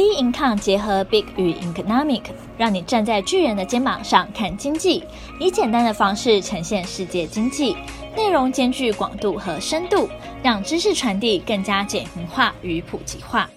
[0.00, 2.22] B Income 结合 Big 与 Economic，
[2.56, 5.04] 让你站在巨人的肩膀上看经济，
[5.38, 7.76] 以简单的方式呈现世界经济，
[8.16, 10.08] 内容兼具广度和深度，
[10.42, 13.50] 让知识传递更加简明化与普及化。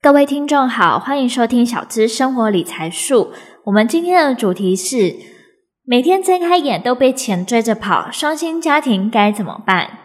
[0.00, 3.32] 各位听众好，欢迎收听小资生活理财术。
[3.64, 5.16] 我们今天的主题是：
[5.84, 9.98] 每天睁开眼都被钱追着跑，双薪家庭该怎么办？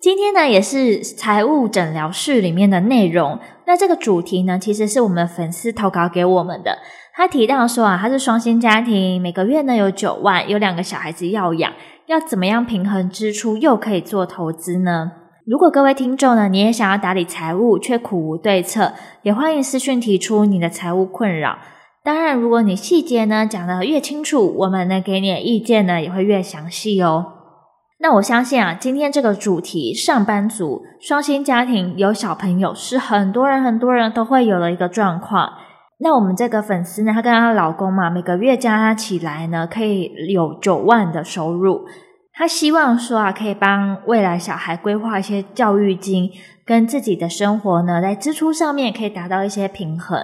[0.00, 3.38] 今天呢，也是财务诊疗室里面的内容。
[3.66, 6.78] 那这个主题呢，其实是我们粉丝投稿给我们的。
[7.14, 11.72] 他提到说啊，他是双薪家庭，每个月呢有九万，有两个小孩子要养，
[12.06, 15.12] 要怎么样平衡支出又可以做投资呢？
[15.46, 18.92] 如果各位听众呢，你也想要打理财务却苦无对策，
[19.22, 21.58] 也欢迎私讯提出你的财务困扰。
[22.02, 27.33] 当然，如果你细节呢讲得越清楚，我们呢给你的意见呢也会越详细哦。
[28.00, 35.48] 那我相信啊，今天这个主题，上班族、双薪家庭有小朋友，是很多人很多人都会有的一个状况。
[36.00, 41.86] 那我们这个粉丝呢，她跟她老公嘛，每个月加起来呢，可以有九万的收入。
[42.32, 46.28] 她希望说啊，可以帮未来小孩规划一些教育金，
[46.66, 50.18] 跟自己的生活呢，在支出上面可以达到一些平衡。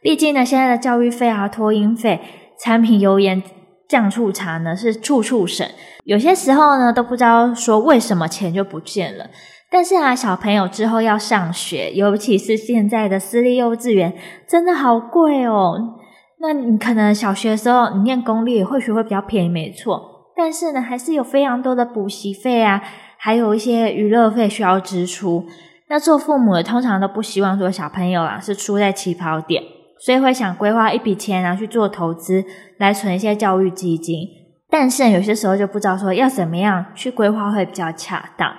[0.00, 2.20] 毕竟呢，现在的教育费啊、托婴费、
[2.60, 3.42] 产品油盐。
[3.88, 5.66] 酱醋茶呢是处处省，
[6.04, 9.26] 有些时候呢都不知道说为什么钱就不见了。
[9.70, 14.14] 但是啊，小朋友之后要上学，尤其是现在的私立幼稚园，
[14.46, 15.96] 真的好贵哦。
[16.40, 20.30] 那你可能小学的时候你念公立，或许会比较便宜，没错。
[20.36, 22.82] 但是呢，还是有非常多的补习费啊，
[23.16, 25.44] 还有一些娱乐费需要支出。
[25.88, 29.62] 那做父母的通常都不希望说小朋友啊是输在起跑点。
[30.00, 32.44] 所以会想规划一笔钱，然后去做投资，
[32.78, 34.26] 来存一些教育基金。
[34.70, 38.54] 但是有些时候就不知道说要怎么样去规划会比较恰当。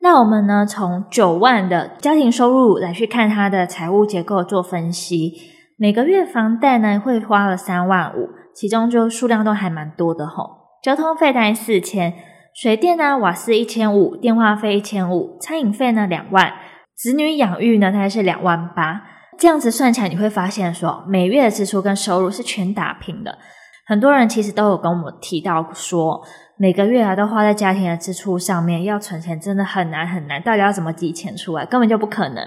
[0.00, 5.32] 那我们呢，从九万的家庭收入来去看它的财务结构做分析。
[5.76, 10.50] 每个月房贷呢会花了三万五，其中就数量都还蛮多的吼。
[10.82, 12.14] 交通费大概四千，
[12.54, 16.52] 水电呢瓦斯一千五，电话费一千五，餐饮费呢两万，
[16.94, 19.02] 子女养育呢大概是两万八。
[19.38, 23.38] 这样子算起来，你会发现说，每月的支出跟收入是全打平的。
[23.86, 26.20] 很多人其实都有跟我们提到说，
[26.58, 30.42] 每个月啊都花在家庭的支出上面，要存钱真的很难很难。
[30.42, 32.46] 到底要怎么挤钱出来，根本就不可能。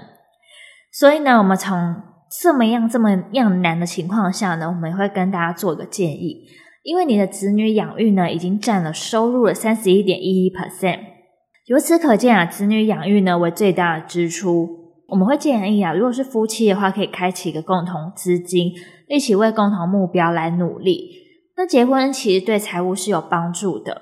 [0.92, 1.96] 所以呢，我们从
[2.40, 6.44] 这么样这么样难的情况下呢，我们也会跟大家做一个建议，
[6.82, 11.00] 因为你的子女养育呢，已经占了收入的三十一点一一 percent。
[11.66, 14.81] 由此可见啊，子女养育呢为最大的支出。
[15.12, 18.72] 我们会建议啊，如果是夫妻的话，可以开启一个共同资金，
[19.08, 21.10] 一起为共同目标来努力。
[21.54, 24.00] 那结婚其实对财务是有帮助的。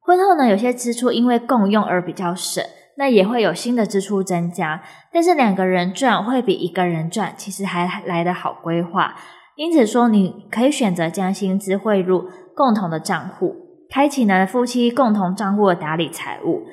[0.00, 2.62] 婚后呢，有些支出因为共用而比较省，
[2.98, 4.82] 那也会有新的支出增加。
[5.10, 9.14] 但是两个人赚会比一个人赚，其实还来得好规划。
[9.56, 13.54] 因此说，你可以选择将薪资汇入共同的账户，
[13.88, 16.64] 开启呢夫妻共同账户的打理财务。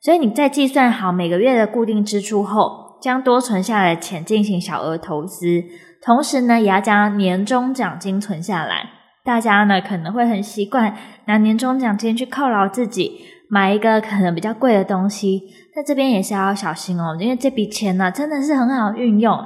[0.00, 5.64] 所以你在计算好每个月的固定支出后，将多存下来的钱进行小额投资，
[6.02, 8.90] 同时呢，也要将年终奖金存下来。
[9.22, 10.96] 大家呢可能会很习惯
[11.26, 15.42] 拿年终奖金去犒劳自己，买一个可能比较贵的东西。
[15.74, 19.38] 在这边也是要小心哦，因为这笔钱呢真的是很好运用。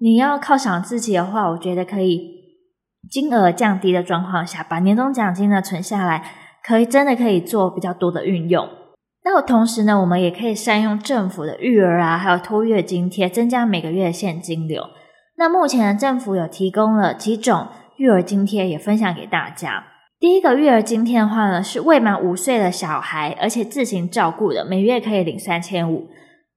[0.00, 2.20] 你要犒赏自己的话，我觉得可以
[3.10, 6.22] 金额降低的状况下，把年终奖金呢存下来，
[6.62, 8.68] 可以真的可以做比较多的运用。
[9.24, 14.82] 那同时呢，我们也可以善用政府的育儿啊，还有托育津贴，增加每个月的现金流。
[15.36, 19.84] 那目前，政府有提供了几种育儿津贴，也分享给大家。
[20.20, 26.06] 第一个育儿津贴的话呢，是未满五岁的小孩，而且自行照顾的，每月可以领三千五。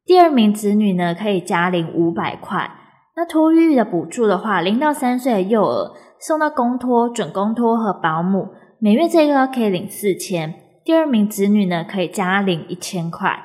[0.06, 2.70] 第二名子女呢，可以加领五百块。
[3.16, 8.50] 那托育的补助的话，零到三岁的幼儿送到公托、准公托和保姆，
[8.80, 10.54] 每月这个可以领四千。
[10.88, 13.44] 第二名子女呢，可以加领一千块。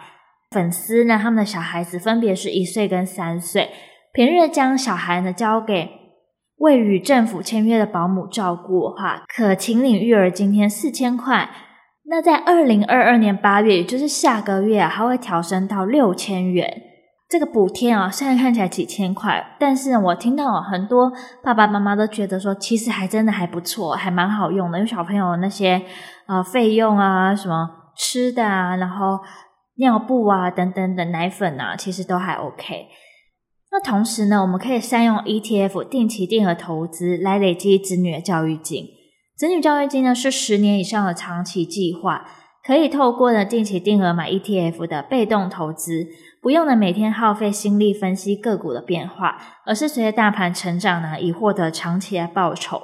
[0.52, 3.70] 粉丝呢，他们的小孩子分别是一岁跟三岁，
[4.12, 5.90] 平日将小孩呢交给
[6.58, 11.50] 未与政府签约的保姆照顾的话，可请领育儿津贴四千块。
[12.04, 16.91] 那在二零二二年八月，也就是下个月啊，还会调升到六千元。
[17.32, 21.10] 这个补贴啊，现在看起来几千块，但是我听到很多
[21.42, 24.76] 爸爸妈妈都觉得说，其实还真的还不错，还蛮好用的。
[24.76, 25.80] 因为小朋友那些
[26.26, 29.18] 呃费用啊，什么吃的啊，然后
[29.76, 32.88] 尿布啊等等的奶粉啊，其实都还 OK。
[33.70, 38.84] 那同时呢，我们可以善用 ETF 定期定额投资来累积子女的教育金。
[39.38, 42.26] 子女教育金呢是十年以上的长期计划，
[42.62, 46.08] 可以透过呢定期定额买 ETF 的被动投资。
[46.42, 52.82] 不用呢每天耗费心力分析个股的变化，而是随着大盘成长呢，以获得长期的报酬。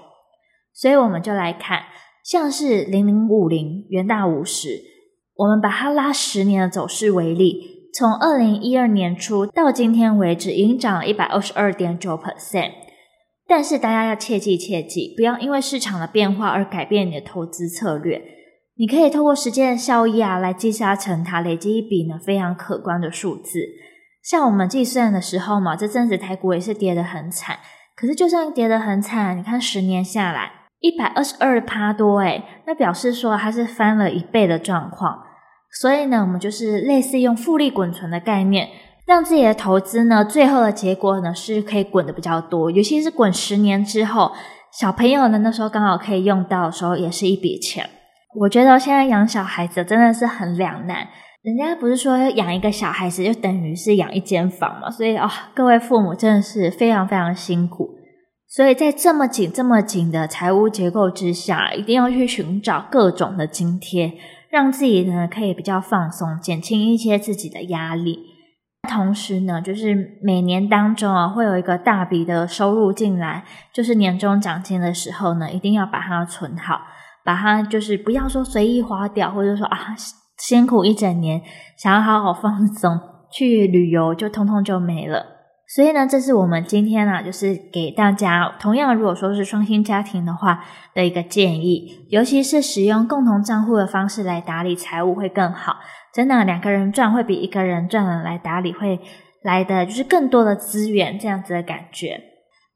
[0.72, 1.86] 所以我们就来看，
[2.24, 4.80] 像是零零五零、元大五十，
[5.34, 7.90] 我们把它拉十年的走势为例。
[7.92, 12.70] 从二零一二年初到今天为止，已经涨了一百二十二点九 percent。
[13.48, 18.22] 但是大家要切记切记，不要因为市场的变化而改变你的投资策略。
[18.80, 23.58] 你可以透过时间的效益啊，来积沙成塔，累积一笔呢非常可观的数字。
[24.22, 27.56] 像我们计算的时候嘛，这阵子台股也是跌得很惨。
[27.96, 35.24] 可是就算跌得很惨，你看十年下来一百二十二趴多，诶，那表示说它是翻了一倍的状况。
[35.80, 38.68] 所以呢，我们就是类似用复利滚存的概念，
[39.04, 44.30] 让自己的投资呢，最后的结果呢是可以滚的比较多，尤其是滚十年之后，
[44.72, 47.90] 小朋友呢那时候刚好可以用到的时候，也是一笔钱。
[48.40, 51.08] 我觉得现在养小孩子真的是很两难，
[51.42, 57.90] 人家不是说养一个小孩子就等于是养一间房嘛，所以啊、哦，各位父母真的是非常非常辛苦。
[58.46, 64.14] 所以在这么紧这么紧的财务结构之下，一定要去寻找各种的津贴。
[64.50, 68.18] 让自己呢可以比较放松，减轻一些自己的压力。
[68.88, 73.44] 同时呢，就是每年当中啊，会有一个大笔的收入进来，
[73.74, 76.80] 就是年终奖金的时候呢，一定要把它存好，
[77.28, 79.94] 把它就是不要说随意花掉，或者说啊
[80.38, 81.42] 辛苦一整年，
[81.76, 82.98] 想要好好放松
[83.30, 85.26] 去旅游，就通通就没了。
[85.66, 90.64] 所以呢，这是我们今天呢，就是给大家同样，如果说是双薪家庭的话
[90.94, 95.76] 的一个建议，尤其是使用共同账户的方式来打理财务会更好。
[96.14, 98.98] 真的，两个人赚会比一个人赚了来打理会
[99.42, 102.18] 来的就是更多的资源，这样子的感觉。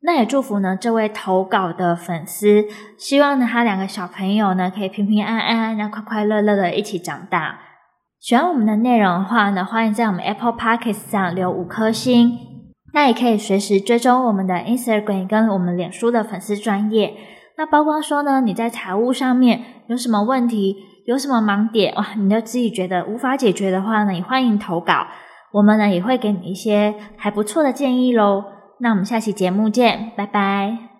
[0.04, 2.64] 那也祝福呢这位投稿的粉丝，
[2.98, 7.60] 希望呢他两个小朋友呢可以平平安安，然快快乐乐的一起长大。
[8.20, 12.38] 喜欢我们的内容的话呢，欢迎在我们 Apple Podcast 上留五颗星。
[12.94, 17.14] 那也可以随时追踪我们的 Instagram 跟我们脸书的粉丝专页。
[17.56, 20.76] 那包括说呢，你在财务上面有什么问题，
[21.06, 25.06] 有什么盲点哇，你就自己觉得无法解决的话呢，也欢迎投稿，
[25.52, 28.44] 我们呢也会给你一些还不错的建议喽。
[28.82, 30.91] 那我们下期节目见，拜拜。